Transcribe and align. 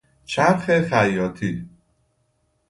چرخ 0.25 0.81
خیاطی 0.81 1.69